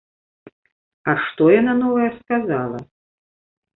А 1.13 1.15
што 1.27 1.43
яна 1.59 1.73
новае 1.85 2.09
сказала? 2.19 2.79